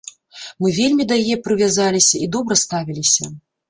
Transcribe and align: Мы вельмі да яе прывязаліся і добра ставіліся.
Мы 0.65 0.71
вельмі 0.77 1.07
да 1.13 1.19
яе 1.25 1.37
прывязаліся 1.45 2.25
і 2.25 2.35
добра 2.37 2.63
ставіліся. 2.67 3.35